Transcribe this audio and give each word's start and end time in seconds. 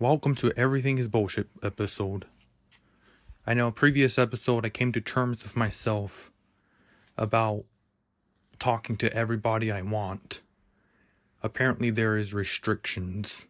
Welcome 0.00 0.34
to 0.36 0.52
Everything 0.56 0.98
is 0.98 1.06
Bullshit 1.06 1.46
episode. 1.62 2.24
I 3.46 3.54
know, 3.54 3.70
previous 3.70 4.18
episode, 4.18 4.66
I 4.66 4.68
came 4.68 4.90
to 4.90 5.00
terms 5.00 5.44
with 5.44 5.56
myself 5.56 6.32
about 7.16 7.64
talking 8.58 8.96
to 8.96 9.14
everybody 9.14 9.70
I 9.70 9.82
want. 9.82 10.40
Apparently, 11.44 11.90
there 11.90 12.16
is 12.16 12.34
restrictions. 12.34 13.46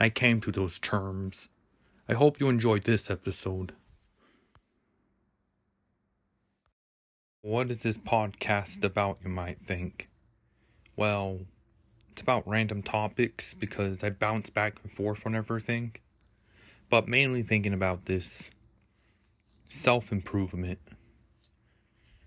I 0.00 0.08
came 0.08 0.40
to 0.40 0.50
those 0.50 0.78
terms. 0.78 1.50
I 2.08 2.14
hope 2.14 2.40
you 2.40 2.48
enjoyed 2.48 2.84
this 2.84 3.10
episode. 3.10 3.74
What 7.42 7.70
is 7.70 7.82
this 7.82 7.98
podcast 7.98 8.82
about, 8.82 9.18
you 9.22 9.28
might 9.28 9.58
think? 9.66 10.08
Well, 10.96 11.40
it's 12.18 12.22
about 12.24 12.48
random 12.48 12.82
topics 12.82 13.54
because 13.54 14.02
I 14.02 14.10
bounce 14.10 14.50
back 14.50 14.80
and 14.82 14.90
forth 14.90 15.24
on 15.24 15.36
everything. 15.36 15.94
But 16.90 17.06
mainly 17.06 17.44
thinking 17.44 17.72
about 17.72 18.06
this 18.06 18.50
self 19.68 20.10
improvement 20.10 20.80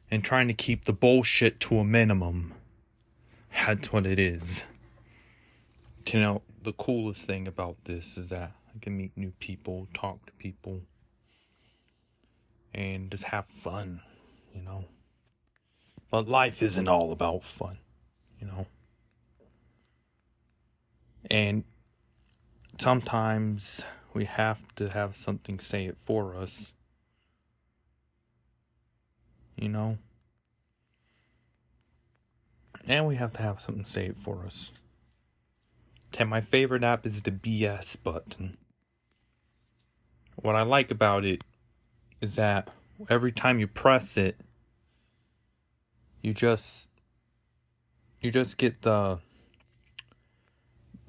and 0.09 0.23
trying 0.23 0.47
to 0.47 0.53
keep 0.53 0.85
the 0.85 0.93
bullshit 0.93 1.59
to 1.61 1.79
a 1.79 1.83
minimum. 1.83 2.53
That's 3.53 3.91
what 3.91 4.05
it 4.05 4.17
is. 4.17 4.63
You 6.07 6.21
know, 6.21 6.41
the 6.63 6.71
coolest 6.71 7.23
thing 7.23 7.45
about 7.45 7.75
this 7.83 8.15
is 8.15 8.29
that 8.29 8.53
I 8.73 8.79
can 8.79 8.95
meet 8.95 9.11
new 9.17 9.33
people, 9.41 9.89
talk 9.93 10.25
to 10.25 10.31
people, 10.33 10.83
and 12.73 13.11
just 13.11 13.25
have 13.25 13.45
fun, 13.45 13.99
you 14.55 14.61
know. 14.61 14.85
But 16.09 16.29
life 16.29 16.63
isn't 16.63 16.87
all 16.87 17.11
about 17.11 17.43
fun, 17.43 17.79
you 18.39 18.47
know. 18.47 18.67
And 21.31 21.63
sometimes 22.77 23.85
we 24.13 24.25
have 24.25 24.75
to 24.75 24.89
have 24.89 25.15
something 25.15 25.59
say 25.59 25.85
it 25.85 25.95
for 25.95 26.35
us. 26.35 26.73
You 29.55 29.69
know? 29.69 29.97
And 32.85 33.07
we 33.07 33.15
have 33.15 33.31
to 33.33 33.41
have 33.41 33.61
something 33.61 33.85
say 33.85 34.07
it 34.07 34.17
for 34.17 34.43
us. 34.45 34.73
And 36.19 36.29
my 36.29 36.41
favorite 36.41 36.83
app 36.83 37.05
is 37.05 37.21
the 37.21 37.31
BS 37.31 38.03
button. 38.03 38.57
What 40.35 40.57
I 40.57 40.63
like 40.63 40.91
about 40.91 41.23
it 41.23 41.45
is 42.19 42.35
that 42.35 42.67
every 43.09 43.31
time 43.31 43.57
you 43.57 43.67
press 43.67 44.17
it, 44.17 44.35
you 46.21 46.33
just 46.33 46.89
you 48.19 48.31
just 48.31 48.57
get 48.57 48.81
the 48.81 49.19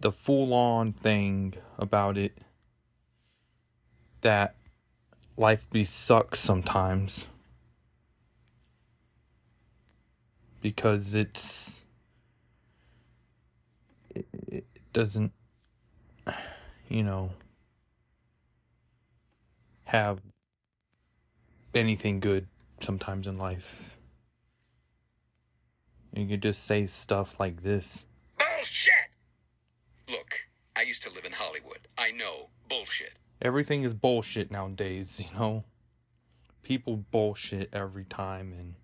the 0.02 0.12
full 0.12 0.52
on 0.52 0.92
thing 0.92 1.54
about 1.78 2.18
it 2.18 2.36
that 4.20 4.56
life 5.36 5.68
be 5.70 5.84
sucks 5.84 6.40
sometimes. 6.40 7.26
Because 10.60 11.14
it's 11.14 11.82
it, 14.14 14.26
it 14.46 14.64
doesn't 14.92 15.32
you 16.88 17.02
know 17.02 17.30
have 19.84 20.20
anything 21.74 22.20
good 22.20 22.46
sometimes 22.80 23.26
in 23.26 23.38
life. 23.38 23.96
You 26.14 26.26
can 26.26 26.40
just 26.40 26.64
say 26.64 26.86
stuff 26.86 27.40
like 27.40 27.62
this 27.62 28.04
I 30.82 30.84
used 30.84 31.04
to 31.04 31.10
live 31.10 31.24
in 31.24 31.30
Hollywood. 31.30 31.78
I 31.96 32.10
know. 32.10 32.48
Bullshit. 32.68 33.12
everything 33.40 33.84
is 33.84 33.94
bullshit 33.94 34.50
nowadays, 34.50 35.20
you 35.24 35.38
know. 35.38 35.62
People 36.64 36.96
bullshit 36.96 37.70
every 37.72 38.02
time 38.04 38.52
and 38.52 38.74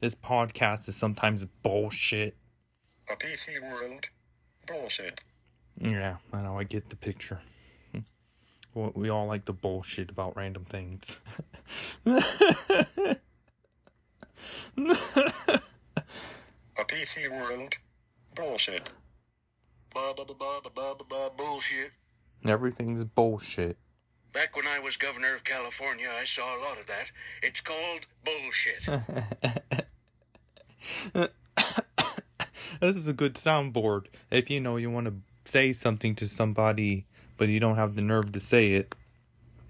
this 0.00 0.14
podcast 0.14 0.86
is 0.86 0.96
sometimes 0.96 1.46
bullshit. 1.62 2.36
A 3.10 3.16
PC 3.16 3.62
world. 3.62 4.04
Bullshit. 4.66 5.24
Yeah, 5.80 6.16
I 6.30 6.42
know, 6.42 6.58
I 6.58 6.64
get 6.64 6.90
the 6.90 6.96
picture. 6.96 7.40
Well, 8.74 8.92
we 8.94 9.08
all 9.08 9.26
like 9.26 9.46
the 9.46 9.54
bullshit 9.54 10.10
about 10.10 10.36
random 10.36 10.66
things. 10.66 11.16
A 12.04 13.16
PC 16.84 17.30
world. 17.30 17.72
Bullshit 18.34 18.92
bullshit. 21.36 21.92
Everything's 22.44 23.04
bullshit. 23.04 23.76
Back 24.32 24.54
when 24.54 24.66
I 24.66 24.78
was 24.78 24.96
governor 24.96 25.34
of 25.34 25.44
California, 25.44 26.08
I 26.12 26.24
saw 26.24 26.56
a 26.56 26.60
lot 26.60 26.78
of 26.78 26.86
that. 26.86 27.10
It's 27.42 27.60
called 27.60 28.06
bullshit. 28.24 28.86
this 32.80 32.96
is 32.96 33.08
a 33.08 33.12
good 33.12 33.34
soundboard. 33.34 34.06
If 34.30 34.50
you 34.50 34.60
know 34.60 34.76
you 34.76 34.90
want 34.90 35.06
to 35.06 35.14
say 35.44 35.72
something 35.72 36.14
to 36.16 36.28
somebody, 36.28 37.06
but 37.38 37.48
you 37.48 37.60
don't 37.60 37.76
have 37.76 37.96
the 37.96 38.02
nerve 38.02 38.32
to 38.32 38.40
say 38.40 38.72
it, 38.72 38.94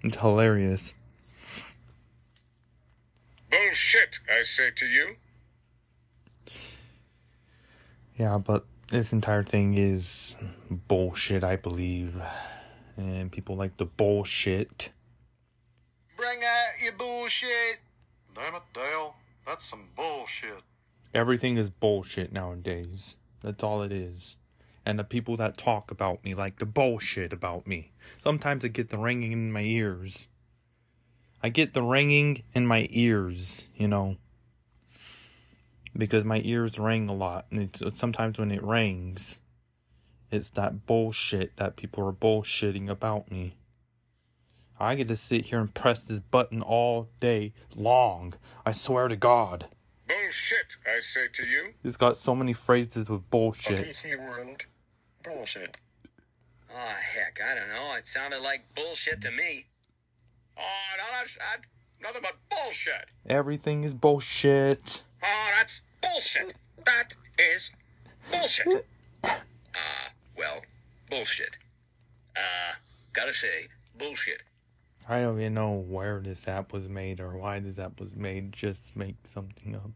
it's 0.03 0.17
hilarious. 0.17 0.93
Bullshit, 3.49 4.19
I 4.29 4.43
say 4.43 4.71
to 4.75 4.85
you. 4.85 5.15
Yeah, 8.17 8.37
but 8.37 8.65
this 8.89 9.11
entire 9.13 9.43
thing 9.43 9.73
is 9.73 10.35
bullshit, 10.69 11.43
I 11.43 11.55
believe. 11.55 12.21
And 12.95 13.31
people 13.31 13.55
like 13.55 13.77
the 13.77 13.85
bullshit. 13.85 14.91
Bring 16.15 16.39
out 16.39 16.83
your 16.83 16.93
bullshit. 16.93 17.79
Damn 18.33 18.55
it, 18.55 18.63
Dale. 18.73 19.15
That's 19.45 19.65
some 19.65 19.89
bullshit. 19.95 20.63
Everything 21.13 21.57
is 21.57 21.69
bullshit 21.69 22.31
nowadays. 22.31 23.15
That's 23.41 23.63
all 23.63 23.81
it 23.81 23.91
is. 23.91 24.35
And 24.85 24.97
the 24.97 25.03
people 25.03 25.37
that 25.37 25.57
talk 25.57 25.91
about 25.91 26.23
me 26.23 26.33
like 26.33 26.59
the 26.59 26.65
bullshit 26.65 27.33
about 27.33 27.67
me. 27.67 27.91
Sometimes 28.23 28.63
I 28.63 28.69
get 28.69 28.89
the 28.89 28.97
ringing 28.97 29.31
in 29.31 29.51
my 29.51 29.61
ears. 29.61 30.27
I 31.43 31.49
get 31.49 31.73
the 31.73 31.83
ringing 31.83 32.43
in 32.53 32.65
my 32.65 32.87
ears, 32.89 33.67
you 33.75 33.87
know. 33.87 34.17
Because 35.97 36.23
my 36.23 36.41
ears 36.43 36.77
ring 36.77 37.09
a 37.09 37.13
lot. 37.13 37.47
And 37.49 37.61
it's, 37.61 37.81
sometimes 37.99 38.37
when 38.37 38.51
it 38.51 38.63
rings, 38.63 39.39
it's 40.31 40.49
that 40.51 40.85
bullshit 40.85 41.55
that 41.57 41.75
people 41.75 42.05
are 42.07 42.13
bullshitting 42.13 42.89
about 42.89 43.31
me. 43.31 43.55
I 44.79 44.95
get 44.95 45.07
to 45.07 45.15
sit 45.15 45.47
here 45.47 45.59
and 45.59 45.73
press 45.73 46.03
this 46.03 46.19
button 46.19 46.61
all 46.61 47.09
day 47.19 47.53
long. 47.75 48.35
I 48.65 48.71
swear 48.71 49.07
to 49.07 49.15
God. 49.15 49.65
Bullshit, 50.07 50.77
I 50.85 50.99
say 50.99 51.27
to 51.33 51.45
you. 51.45 51.73
It's 51.83 51.97
got 51.97 52.15
so 52.15 52.35
many 52.35 52.53
phrases 52.53 53.09
with 53.09 53.27
bullshit. 53.29 53.79
A 53.79 53.83
PC 53.83 54.19
world. 54.19 54.65
Bullshit. 55.23 55.77
Oh, 56.71 56.95
heck, 57.15 57.39
I 57.43 57.55
don't 57.55 57.69
know. 57.69 57.95
It 57.97 58.07
sounded 58.07 58.41
like 58.41 58.63
bullshit 58.75 59.19
to 59.21 59.31
me. 59.31 59.65
Oh, 60.57 60.95
no, 60.97 61.03
that's, 61.11 61.37
that's 61.37 61.67
nothing 62.01 62.21
but 62.21 62.35
bullshit. 62.49 63.07
Everything 63.25 63.83
is 63.83 63.95
bullshit. 63.95 65.03
Oh, 65.23 65.51
that's 65.57 65.81
bullshit. 66.01 66.55
That 66.85 67.15
is 67.39 67.71
bullshit. 68.31 68.85
Ah, 69.23 70.11
well, 70.37 70.61
bullshit. 71.09 71.57
Uh, 72.35 72.75
gotta 73.13 73.33
say, 73.33 73.67
bullshit. 73.97 74.43
I 75.09 75.21
don't 75.21 75.39
even 75.39 75.53
know 75.53 75.71
where 75.71 76.19
this 76.19 76.47
app 76.47 76.73
was 76.73 76.89
made 76.89 77.19
or 77.19 77.37
why 77.37 77.59
this 77.59 77.79
app 77.79 77.99
was 77.99 78.15
made. 78.15 78.51
Just 78.51 78.95
make 78.95 79.15
something 79.23 79.75
up. 79.75 79.91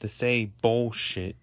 To 0.00 0.08
say 0.08 0.50
bullshit. 0.60 1.36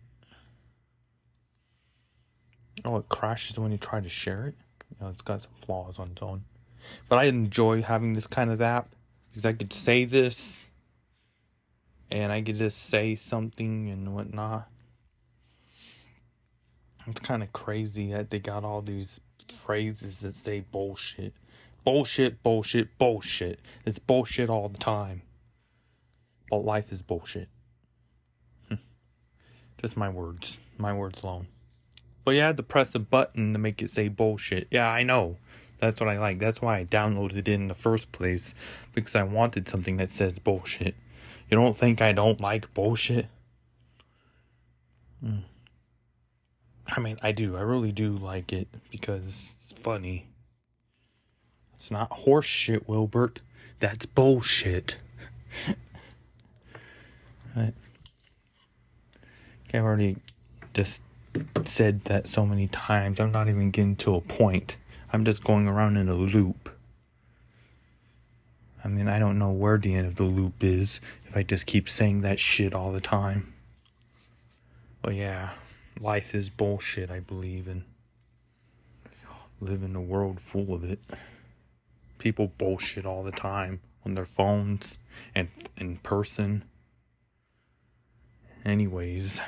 Oh, 2.85 2.97
it 2.97 3.09
crashes 3.09 3.57
when 3.57 3.71
you 3.71 3.77
try 3.77 4.01
to 4.01 4.09
share 4.09 4.45
it. 4.47 4.55
You 4.91 4.97
know, 5.05 5.09
it's 5.09 5.21
got 5.21 5.41
some 5.41 5.51
flaws 5.65 5.97
on 5.97 6.11
its 6.11 6.21
own. 6.21 6.43
But 7.09 7.17
I 7.17 7.23
enjoy 7.25 7.81
having 7.81 8.13
this 8.13 8.27
kind 8.27 8.51
of 8.51 8.61
app 8.61 8.93
because 9.31 9.45
I 9.45 9.53
could 9.53 9.73
say 9.73 10.05
this 10.05 10.67
and 12.13 12.31
I 12.31 12.43
could 12.43 12.57
just 12.57 12.77
say 12.77 13.15
something 13.15 13.89
and 13.89 14.13
whatnot. 14.13 14.67
It's 17.07 17.19
kind 17.21 17.41
of 17.41 17.51
crazy 17.51 18.13
that 18.13 18.29
they 18.29 18.37
got 18.37 18.63
all 18.63 18.83
these 18.83 19.19
phrases 19.51 20.19
that 20.19 20.35
say 20.35 20.63
bullshit. 20.71 21.33
Bullshit, 21.83 22.43
bullshit, 22.43 22.99
bullshit. 22.99 23.59
It's 23.83 23.97
bullshit 23.97 24.47
all 24.47 24.69
the 24.69 24.77
time. 24.77 25.23
But 26.51 26.59
life 26.59 26.91
is 26.91 27.01
bullshit. 27.01 27.49
Hmm. 28.69 28.75
Just 29.81 29.97
my 29.97 30.07
words. 30.07 30.59
My 30.77 30.93
words 30.93 31.23
alone. 31.23 31.47
But 32.23 32.35
you 32.35 32.41
had 32.41 32.57
to 32.57 32.63
press 32.63 32.93
a 32.93 32.99
button 32.99 33.53
to 33.53 33.59
make 33.59 33.81
it 33.81 33.89
say 33.89 34.07
bullshit. 34.07 34.67
Yeah, 34.69 34.87
I 34.87 35.01
know. 35.01 35.37
That's 35.79 35.99
what 35.99 36.09
I 36.09 36.19
like. 36.19 36.37
That's 36.37 36.61
why 36.61 36.77
I 36.77 36.85
downloaded 36.85 37.37
it 37.37 37.47
in 37.47 37.69
the 37.69 37.73
first 37.73 38.11
place. 38.11 38.53
Because 38.93 39.15
I 39.15 39.23
wanted 39.23 39.67
something 39.67 39.97
that 39.97 40.11
says 40.11 40.37
bullshit. 40.37 40.93
You 41.53 41.59
don't 41.59 41.77
think 41.77 42.01
I 42.01 42.13
don't 42.13 42.41
like 42.41 42.73
bullshit? 42.73 43.27
Hmm. 45.23 45.41
I 46.87 46.99
mean, 46.99 47.17
I 47.21 47.31
do. 47.31 47.55
I 47.55 47.61
really 47.61 47.91
do 47.91 48.17
like 48.17 48.51
it 48.51 48.67
because 48.89 49.55
it's 49.55 49.75
funny. 49.79 50.25
It's 51.75 51.91
not 51.91 52.11
horse 52.11 52.47
shit, 52.47 52.89
Wilbert. 52.89 53.43
That's 53.77 54.07
bullshit. 54.07 54.97
right. 57.55 57.75
I've 59.75 59.83
already 59.83 60.17
just 60.73 61.03
said 61.65 62.03
that 62.05 62.27
so 62.27 62.47
many 62.47 62.67
times. 62.67 63.19
I'm 63.19 63.31
not 63.31 63.47
even 63.47 63.69
getting 63.69 63.95
to 63.97 64.15
a 64.15 64.21
point. 64.21 64.77
I'm 65.11 65.23
just 65.23 65.43
going 65.43 65.67
around 65.67 65.97
in 65.97 66.09
a 66.09 66.15
loop. 66.15 66.72
I 68.83 68.87
mean, 68.89 69.07
I 69.07 69.17
don't 69.17 69.39
know 69.39 69.51
where 69.51 69.77
the 69.77 69.95
end 69.95 70.07
of 70.07 70.15
the 70.17 70.23
loop 70.23 70.63
is 70.63 70.99
if 71.25 71.37
I 71.37 71.43
just 71.43 71.65
keep 71.65 71.87
saying 71.87 72.21
that 72.21 72.39
shit 72.39 72.73
all 72.73 72.91
the 72.91 73.01
time. 73.01 73.53
But 75.01 75.15
yeah, 75.15 75.51
life 75.99 76.35
is 76.35 76.49
bullshit, 76.49 77.09
I 77.09 77.19
believe, 77.19 77.67
and 77.67 77.83
live 79.61 79.83
in 79.83 79.95
a 79.95 80.01
world 80.01 80.41
full 80.41 80.73
of 80.73 80.83
it. 80.83 80.99
People 82.17 82.51
bullshit 82.57 83.05
all 83.05 83.23
the 83.23 83.31
time 83.31 83.81
on 84.05 84.15
their 84.15 84.25
phones 84.25 84.99
and 85.33 85.47
in 85.77 85.97
person. 85.97 86.63
Anyways. 88.65 89.41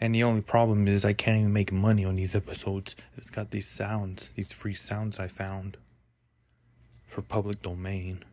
And 0.00 0.14
the 0.14 0.22
only 0.22 0.42
problem 0.42 0.86
is 0.86 1.04
I 1.04 1.12
can't 1.12 1.38
even 1.38 1.52
make 1.52 1.72
money 1.72 2.04
on 2.04 2.16
these 2.16 2.34
episodes. 2.34 2.94
It's 3.16 3.30
got 3.30 3.50
these 3.50 3.66
sounds, 3.66 4.30
these 4.36 4.52
free 4.52 4.74
sounds 4.74 5.18
I 5.18 5.26
found 5.26 5.76
for 7.06 7.22
public 7.22 7.62
domain. 7.62 8.24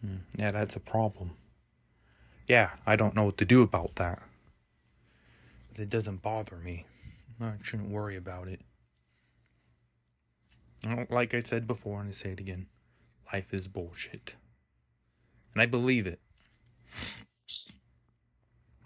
Hmm. 0.00 0.16
Yeah, 0.36 0.52
that's 0.52 0.76
a 0.76 0.80
problem. 0.80 1.32
Yeah, 2.48 2.70
I 2.86 2.96
don't 2.96 3.14
know 3.14 3.24
what 3.24 3.36
to 3.38 3.44
do 3.44 3.62
about 3.62 3.96
that. 3.96 4.22
But 5.72 5.82
it 5.82 5.90
doesn't 5.90 6.22
bother 6.22 6.56
me. 6.56 6.86
I 7.40 7.52
shouldn't 7.62 7.90
worry 7.90 8.16
about 8.16 8.48
it. 8.48 8.60
Like 11.10 11.34
I 11.34 11.40
said 11.40 11.66
before, 11.66 12.00
and 12.00 12.08
I 12.08 12.12
say 12.12 12.30
it 12.30 12.40
again 12.40 12.66
life 13.32 13.52
is 13.54 13.68
bullshit. 13.68 14.34
And 15.52 15.62
I 15.62 15.66
believe 15.66 16.06
it. 16.06 16.20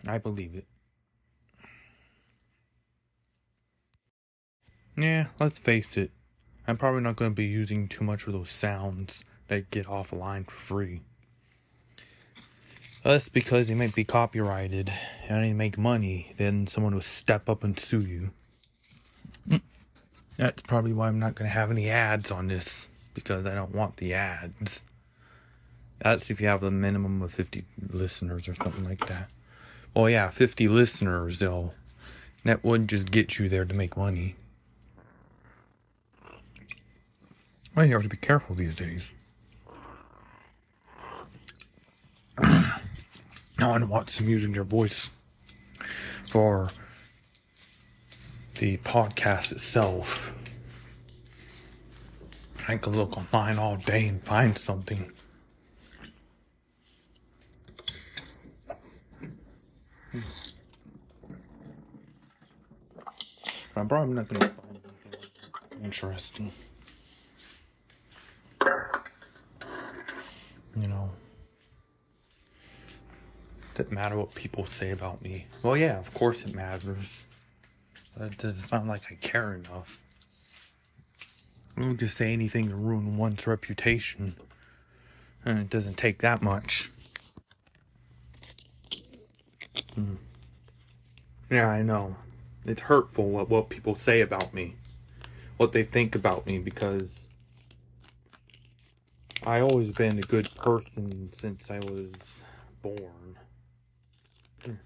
I 0.07 0.19
believe 0.19 0.55
it. 0.55 0.67
Yeah, 4.97 5.27
let's 5.41 5.59
face 5.59 5.97
it. 5.97 6.11
I'm 6.67 6.77
probably 6.77 7.03
not 7.03 7.17
going 7.17 7.31
to 7.31 7.35
be 7.35 7.45
using 7.45 7.89
too 7.89 8.05
much 8.05 8.27
of 8.27 8.33
those 8.33 8.51
sounds 8.51 9.25
that 9.49 9.71
get 9.71 9.87
offline 9.87 10.49
for 10.49 10.59
free. 10.59 11.01
That's 13.03 13.29
because 13.29 13.69
they 13.69 13.75
might 13.75 13.95
be 13.95 14.05
copyrighted 14.05 14.91
and 15.29 15.45
they 15.45 15.53
make 15.53 15.77
money, 15.77 16.33
then 16.39 16.67
someone 16.67 16.95
will 16.95 17.03
step 17.03 17.51
up 17.51 17.63
and 17.63 17.79
sue 17.79 18.01
you. 18.01 18.31
That's 20.39 20.63
probably 20.63 20.95
why 20.95 21.09
I'm 21.09 21.19
not 21.19 21.35
going 21.35 21.49
to 21.49 21.55
have 21.55 21.71
any 21.71 21.91
ads 21.91 22.31
on 22.31 22.49
this, 22.49 22.89
because 23.13 23.47
I 23.47 23.55
don't 23.55 23.75
want 23.75 23.99
the 23.99 24.15
ads. 24.15 24.87
That's 26.01 26.31
if 26.31 26.41
you 26.41 26.47
have 26.49 26.63
a 26.63 26.71
minimum 26.71 27.21
of 27.21 27.33
50 27.33 27.65
listeners 27.91 28.49
or 28.49 28.55
something 28.55 28.85
like 28.85 29.07
that. 29.07 29.29
Well, 29.95 30.09
yeah, 30.09 30.31
50 30.31 30.67
listeners, 30.69 31.41
though. 31.41 31.73
That 32.45 32.65
wouldn't 32.65 32.91
just 32.91 33.11
get 33.11 33.39
you 33.39 33.49
there 33.49 33.65
to 33.65 33.75
make 33.75 33.97
money. 33.97 34.37
You 37.77 37.93
have 37.93 38.03
to 38.05 38.09
be 38.09 38.17
careful 38.17 38.55
these 38.55 38.75
days. 38.75 39.13
now 42.41 42.79
I 43.59 43.83
want 43.83 44.11
some 44.11 44.29
using 44.29 44.55
your 44.55 44.65
voice 44.65 45.11
for 46.29 46.71
the 48.59 48.77
podcast 48.79 49.53
itself. 49.53 50.35
I 52.67 52.77
can 52.77 52.97
look 52.97 53.19
online 53.19 53.59
all 53.59 53.77
day 53.77 54.07
and 54.07 54.21
find 54.23 54.57
something. 54.57 55.13
Hmm. 60.13 60.21
I'm 63.77 63.89
probably 63.89 64.15
not 64.15 64.29
going 64.29 64.41
to 64.41 64.49
find 64.49 64.81
anything 65.07 65.85
interesting. 65.85 66.53
You 70.77 70.89
know, 70.89 71.11
doesn't 73.75 73.93
matter 73.93 74.17
what 74.17 74.35
people 74.35 74.67
say 74.67 74.91
about 74.91 75.21
me. 75.23 75.47
Well, 75.63 75.77
yeah, 75.77 75.99
of 75.99 76.15
course 76.15 76.45
it 76.45 76.55
matters. 76.55 77.27
It 78.21 78.39
doesn't 78.39 78.69
sound 78.69 78.89
like 78.89 79.03
I 79.11 79.17
care 79.17 79.55
enough. 79.55 80.07
I 81.77 81.81
don't 81.81 81.99
just 81.99 82.17
say 82.17 82.33
anything 82.33 82.69
to 82.69 82.77
ruin 82.77 83.17
one's 83.17 83.47
reputation. 83.47 84.37
And 85.45 85.59
it 85.59 85.71
doesn't 85.71 85.97
take 85.97 86.19
that 86.19 86.41
much. 86.41 86.91
Hmm. 89.95 90.15
Yeah, 91.51 91.69
I 91.69 91.83
know. 91.83 92.17
It's 92.67 92.83
hurtful 92.83 93.29
what, 93.29 93.49
what 93.49 93.69
people 93.69 93.97
say 93.97 94.21
about 94.21 94.55
me. 94.55 94.77
What 95.57 95.73
they 95.73 95.83
think 95.83 96.15
about 96.15 96.47
me 96.47 96.59
because 96.59 97.27
I 99.47 99.61
always 99.61 99.93
been 99.93 100.19
a 100.19 100.23
good 100.23 100.49
person 100.55 101.31
since 101.35 101.71
I 101.71 101.77
was 101.77 102.13
born. 102.81 103.37
Some 104.65 104.79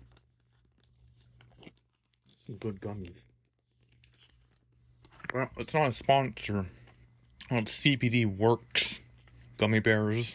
good 2.58 2.80
gummies. 2.80 3.20
Well, 5.32 5.48
it's 5.58 5.72
not 5.72 5.86
a 5.86 5.92
sponsor. 5.92 6.66
It's 7.52 7.78
CBD 7.78 8.26
Works 8.26 8.98
gummy 9.58 9.78
bears. 9.78 10.34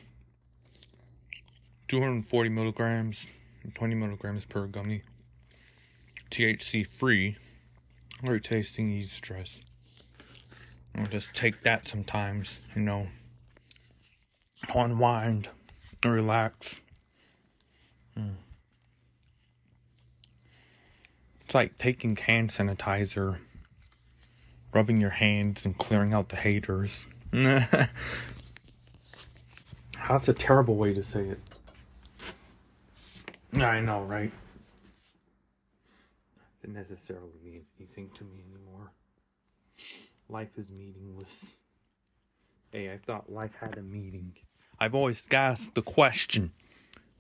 240 1.90 2.50
milligrams, 2.50 3.28
20 3.76 3.94
milligrams 3.94 4.46
per 4.46 4.68
gummy. 4.68 5.02
THC 6.32 6.88
free. 6.88 7.36
Very 8.24 8.40
tasting 8.40 8.90
ease 8.90 9.12
stress. 9.12 9.60
I'll 10.96 11.08
just 11.08 11.34
take 11.34 11.64
that 11.64 11.90
sometimes, 11.90 12.62
you 12.74 12.84
know 12.84 13.10
unwind, 14.74 15.50
and 16.04 16.14
relax. 16.14 16.82
Hmm. 18.16 18.30
It's 21.42 21.56
like 21.56 21.78
taking 21.78 22.16
hand 22.16 22.50
sanitizer, 22.50 23.38
rubbing 24.74 25.00
your 25.00 25.12
hands, 25.12 25.66
and 25.66 25.78
clearing 25.78 26.14
out 26.14 26.30
the 26.30 26.36
haters. 26.36 27.06
That's 27.32 27.90
a 30.28 30.34
terrible 30.34 30.76
way 30.76 30.94
to 30.94 31.02
say 31.04 31.30
it. 31.30 31.40
I 33.56 33.80
know, 33.82 34.04
right? 34.04 34.32
Doesn't 36.62 36.76
necessarily 36.76 37.40
mean 37.44 37.66
anything 37.78 38.10
to 38.16 38.24
me 38.24 38.44
anymore. 38.50 38.92
Life 40.30 40.58
is 40.58 40.72
meaningless. 40.72 41.58
Hey, 42.72 42.92
I 42.92 42.98
thought 42.98 43.32
life 43.32 43.52
had 43.60 43.78
a 43.78 43.84
meaning. 43.84 44.34
I've 44.80 44.96
always 44.96 45.26
asked 45.32 45.76
the 45.76 45.82
question, 45.82 46.52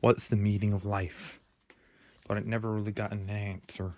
what's 0.01 0.27
the 0.27 0.36
meaning 0.36 0.74
of 0.74 0.86
life? 0.86 1.39
But 2.27 2.38
I've 2.38 2.45
never 2.45 2.72
really 2.72 2.91
got 2.91 3.12
an 3.12 3.29
answer. 3.29 3.93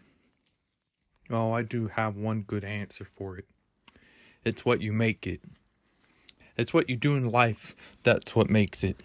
Oh, 1.29 1.51
I 1.51 1.63
do 1.63 1.87
have 1.87 2.15
one 2.15 2.41
good 2.41 2.63
answer 2.63 3.05
for 3.05 3.37
it. 3.37 3.45
It's 4.43 4.63
what 4.63 4.81
you 4.81 4.93
make 4.93 5.25
it. 5.25 5.41
It's 6.57 6.73
what 6.73 6.89
you 6.89 6.95
do 6.95 7.15
in 7.15 7.31
life 7.31 7.75
that's 8.03 8.35
what 8.35 8.49
makes 8.49 8.83
it. 8.83 9.01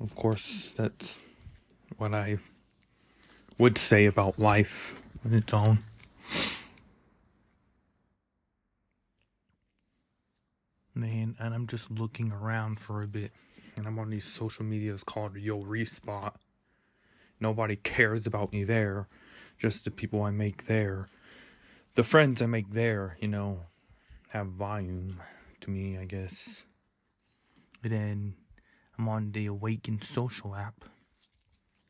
Of 0.00 0.16
course, 0.16 0.72
that's 0.76 1.20
what 1.96 2.12
I 2.12 2.38
would 3.56 3.78
say 3.78 4.06
about 4.06 4.36
life 4.36 5.00
on 5.24 5.32
its 5.32 5.54
own. 5.54 5.78
Man, 10.94 11.36
and 11.38 11.54
I'm 11.54 11.66
just 11.66 11.90
looking 11.90 12.32
around 12.32 12.80
for 12.80 13.02
a 13.02 13.06
bit, 13.06 13.32
and 13.76 13.86
I'm 13.86 13.98
on 13.98 14.10
these 14.10 14.24
social 14.24 14.64
medias 14.64 15.04
called 15.04 15.36
Yo 15.36 15.62
Respot. 15.62 16.34
Nobody 17.40 17.76
cares 17.76 18.26
about 18.26 18.52
me 18.52 18.64
there, 18.64 19.08
just 19.58 19.84
the 19.84 19.90
people 19.90 20.22
I 20.22 20.30
make 20.30 20.66
there. 20.66 21.08
The 21.94 22.04
friends 22.04 22.40
I 22.40 22.46
make 22.46 22.70
there, 22.70 23.16
you 23.20 23.28
know, 23.28 23.66
have 24.28 24.46
volume 24.46 25.20
to 25.60 25.70
me, 25.70 25.98
I 25.98 26.04
guess. 26.04 26.64
Then 27.82 28.34
I'm 28.98 29.08
on 29.08 29.32
the 29.32 29.46
Awaken 29.46 30.00
social 30.02 30.54
app. 30.54 30.84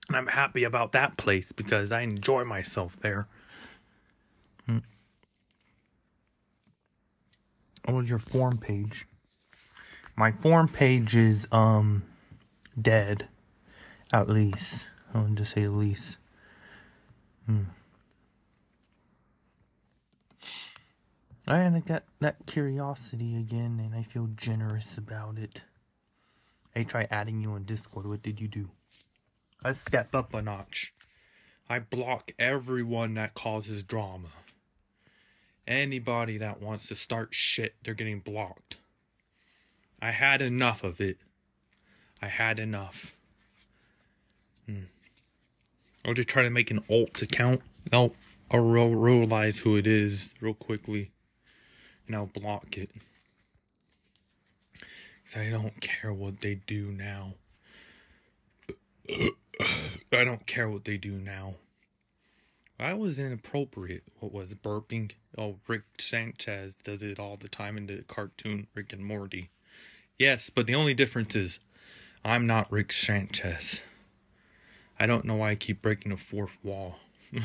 And 0.09 0.17
I'm 0.17 0.29
happy 0.29 0.65
about 0.65 0.93
that 0.93 1.17
place 1.17 1.53
because 1.53 1.93
I 1.93 2.01
enjoy 2.01 2.45
myself 2.45 2.97
there. 2.97 3.29
Hmm. 4.67 4.79
On 7.87 8.07
your 8.07 8.19
form 8.19 8.59
page. 8.59 9.07
My 10.17 10.33
form 10.33 10.69
page 10.69 11.17
is 11.17 11.49
um 11.53 12.05
dead. 12.81 13.29
At 14.13 14.29
least. 14.29 14.87
I 15.15 15.19
want 15.19 15.37
to 15.39 15.45
say 15.45 15.63
at 15.63 15.73
least. 15.73 16.19
Hmm. 17.47 17.63
I 21.47 21.83
got 21.85 22.05
that 22.21 22.47
curiosity 22.47 23.37
again 23.37 23.81
and 23.83 23.95
I 23.95 24.03
feel 24.03 24.29
generous 24.37 24.97
about 24.97 25.39
it. 25.39 25.63
I 26.75 26.85
tried 26.85 27.09
adding 27.11 27.41
you 27.41 27.53
on 27.53 27.65
Discord. 27.65 28.07
What 28.07 28.23
did 28.23 28.41
you 28.41 28.49
do? 28.49 28.71
I 29.63 29.73
step 29.73 30.15
up 30.15 30.35
a 30.35 30.41
notch. 30.41 30.95
I 31.69 31.79
block 31.79 32.33
everyone 32.39 33.15
that 33.15 33.35
causes 33.35 33.83
drama. 33.83 34.29
Anybody 35.73 36.37
that 36.37 36.61
wants 36.61 36.87
to 36.89 36.95
start 36.95 37.31
shit, 37.33 37.77
they're 37.83 37.95
getting 37.95 38.21
blocked. 38.21 38.77
I 40.03 40.11
had 40.11 40.43
enough 40.43 40.85
of 40.85 41.01
it. 41.01 41.17
I 42.21 42.27
had 42.27 42.59
enough. 42.59 43.17
Hmm. 44.67 44.85
I'll 46.05 46.13
just 46.13 46.29
try 46.29 46.43
to 46.43 46.51
make 46.51 46.71
an 46.71 46.85
alt 46.91 47.23
account. 47.23 47.63
I'll 47.91 48.13
realize 48.51 49.61
who 49.61 49.79
it 49.79 49.87
is 49.87 50.35
real 50.43 50.53
quickly. 50.53 51.11
And 52.07 52.15
I'll 52.17 52.27
block 52.27 52.77
it. 52.77 52.91
Because 55.25 55.41
I 55.41 55.49
don't 55.49 55.81
care 55.81 56.13
what 56.13 56.41
they 56.41 56.57
do 56.57 56.93
now. 56.93 57.37
I 59.09 60.25
don't 60.25 60.47
care 60.47 60.69
what 60.69 60.85
they 60.85 60.99
do 60.99 61.13
now. 61.13 61.55
I 62.83 62.95
was 62.95 63.21
inappropriate. 63.21 64.03
What 64.19 64.33
was 64.33 64.55
burping? 64.55 65.13
Oh, 65.39 65.59
Rick 65.69 65.85
Sanchez 66.01 66.75
does 66.83 67.01
it 67.01 67.21
all 67.21 67.37
the 67.37 67.49
time 67.49 67.77
in 67.77 67.87
the 67.87 68.03
cartoon 68.09 68.67
Rick 68.75 68.93
and 68.93 69.05
Morty. 69.05 69.51
Yes, 70.19 70.51
but 70.51 70.67
the 70.67 70.75
only 70.75 70.93
difference 70.93 71.37
is 71.37 71.61
I'm 72.25 72.45
not 72.45 72.73
Rick 72.73 72.93
Sanchez. 72.93 73.81
I 74.99 75.07
don't 75.07 75.25
know 75.25 75.37
why 75.37 75.51
I 75.51 75.55
keep 75.55 75.81
breaking 75.81 76.11
the 76.11 76.19
fourth 76.19 76.59
wall. 76.65 76.97
it 77.33 77.43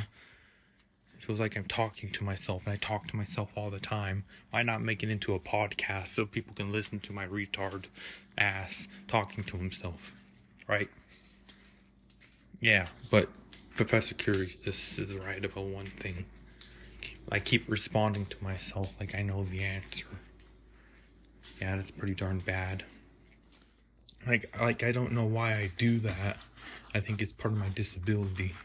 feels 1.19 1.39
like 1.39 1.55
I'm 1.55 1.65
talking 1.65 2.09
to 2.13 2.23
myself, 2.23 2.63
and 2.65 2.73
I 2.73 2.77
talk 2.77 3.07
to 3.09 3.15
myself 3.15 3.51
all 3.55 3.69
the 3.69 3.79
time. 3.79 4.23
Why 4.49 4.63
not 4.63 4.81
make 4.81 5.03
it 5.03 5.09
into 5.11 5.35
a 5.35 5.39
podcast 5.39 6.07
so 6.07 6.25
people 6.25 6.55
can 6.55 6.71
listen 6.71 6.99
to 7.01 7.13
my 7.13 7.27
retard 7.27 7.85
ass 8.39 8.87
talking 9.07 9.43
to 9.43 9.57
himself? 9.57 10.13
Right? 10.67 10.89
Yeah, 12.59 12.87
but 13.11 13.29
Professor 13.77 14.15
Curious 14.15 14.97
is 14.97 15.15
right 15.15 15.45
about 15.45 15.65
one 15.65 15.85
thing. 15.85 16.25
I 17.31 17.37
keep 17.37 17.69
responding 17.69 18.25
to 18.25 18.43
myself 18.43 18.91
like 18.99 19.13
I 19.13 19.21
know 19.21 19.43
the 19.43 19.63
answer. 19.63 20.07
Yeah, 21.61 21.75
that's 21.75 21.91
pretty 21.91 22.15
darn 22.15 22.39
bad. 22.39 22.85
Like, 24.25 24.59
like 24.59 24.81
I 24.81 24.91
don't 24.91 25.11
know 25.11 25.25
why 25.25 25.53
I 25.53 25.69
do 25.77 25.99
that. 25.99 26.37
I 26.95 27.01
think 27.01 27.21
it's 27.21 27.31
part 27.31 27.53
of 27.53 27.59
my 27.59 27.69
disability. 27.69 28.55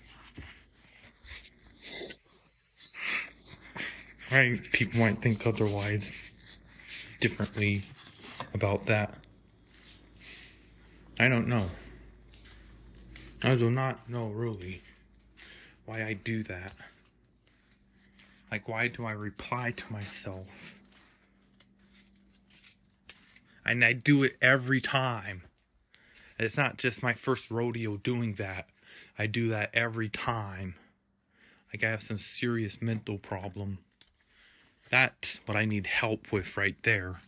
Right? 4.31 4.63
People 4.73 5.01
might 5.01 5.21
think 5.21 5.47
otherwise, 5.47 6.11
differently 7.21 7.83
about 8.55 8.87
that. 8.87 9.15
I 11.21 11.29
don't 11.29 11.49
know. 11.49 11.69
I 13.43 13.57
do 13.57 13.71
not 13.71 14.09
know 14.09 14.29
really 14.29 14.81
why 15.85 16.05
I 16.05 16.13
do 16.15 16.43
that. 16.45 16.73
Like, 18.51 18.69
why 18.69 18.89
do 18.89 19.05
I 19.05 19.13
reply 19.13 19.73
to 19.73 19.93
myself? 19.93 20.47
And 23.65 23.85
I 23.85 23.93
do 23.93 24.25
it 24.25 24.37
every 24.43 24.81
time. 24.81 25.43
It's 26.39 26.57
not 26.57 26.77
just 26.77 27.03
my 27.03 27.15
first 27.15 27.51
rodeo 27.51 27.97
doing 27.97 28.35
that. 28.35 28.67
I 29.19 29.27
do 29.27 29.49
that 29.51 29.71
every 29.73 30.09
time. 30.09 30.75
Like 31.73 31.85
I 31.85 31.91
have 31.91 32.03
some 32.03 32.19
serious 32.19 32.83
mental 32.83 33.19
problem. 33.19 33.79
That's 34.91 35.41
what 35.47 35.57
I 35.57 35.65
need 35.65 35.87
help 35.87 36.33
with 36.33 36.57
right 36.57 36.77
there. 36.83 37.21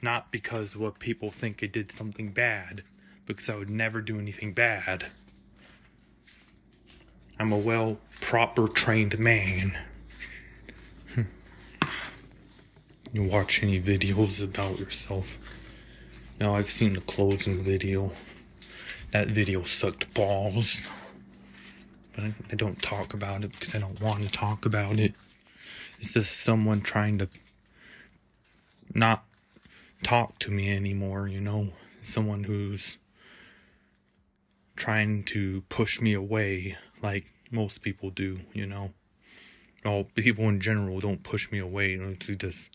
Not 0.00 0.30
because 0.30 0.76
what 0.76 0.98
people 0.98 1.30
think 1.30 1.60
I 1.62 1.66
did 1.66 1.90
something 1.90 2.32
bad, 2.32 2.84
because 3.26 3.48
I 3.48 3.56
would 3.56 3.70
never 3.70 4.00
do 4.00 4.18
anything 4.18 4.52
bad. 4.52 5.06
I'm 7.42 7.50
a 7.50 7.58
well, 7.58 7.98
proper 8.20 8.68
trained 8.68 9.18
man. 9.18 9.76
Hmm. 11.12 11.22
you 13.12 13.24
watch 13.24 13.64
any 13.64 13.82
videos 13.82 14.40
about 14.40 14.78
yourself? 14.78 15.26
No, 16.38 16.54
I've 16.54 16.70
seen 16.70 16.92
the 16.92 17.00
closing 17.00 17.60
video. 17.60 18.12
That 19.10 19.26
video 19.26 19.64
sucked 19.64 20.14
balls. 20.14 20.80
But 22.14 22.26
I, 22.26 22.34
I 22.52 22.54
don't 22.54 22.80
talk 22.80 23.12
about 23.12 23.42
it 23.42 23.50
because 23.50 23.74
I 23.74 23.78
don't 23.78 24.00
want 24.00 24.22
to 24.22 24.30
talk 24.30 24.64
about 24.64 25.00
it. 25.00 25.12
It's 25.98 26.12
just 26.12 26.42
someone 26.42 26.80
trying 26.80 27.18
to 27.18 27.28
not 28.94 29.24
talk 30.04 30.38
to 30.38 30.52
me 30.52 30.70
anymore, 30.70 31.26
you 31.26 31.40
know? 31.40 31.70
Someone 32.02 32.44
who's 32.44 32.98
trying 34.76 35.24
to 35.24 35.62
push 35.62 36.00
me 36.00 36.12
away 36.12 36.76
like 37.02 37.26
most 37.50 37.82
people 37.82 38.10
do, 38.10 38.40
you 38.52 38.66
know? 38.66 38.92
Well, 39.84 40.04
people 40.14 40.48
in 40.48 40.60
general 40.60 41.00
don't 41.00 41.22
push 41.22 41.50
me 41.50 41.58
away, 41.58 41.90
you 41.90 41.98
know, 41.98 42.14
to 42.14 42.36
just 42.36 42.70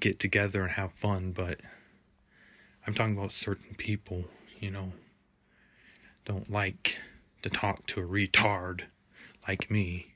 get 0.00 0.18
together 0.18 0.62
and 0.62 0.72
have 0.72 0.92
fun, 0.92 1.32
but 1.32 1.60
I'm 2.86 2.94
talking 2.94 3.16
about 3.16 3.32
certain 3.32 3.74
people, 3.76 4.24
you 4.60 4.70
know, 4.70 4.92
don't 6.24 6.50
like 6.50 6.96
to 7.42 7.50
talk 7.50 7.86
to 7.86 8.00
a 8.00 8.06
retard 8.06 8.82
like 9.46 9.70
me. 9.70 10.11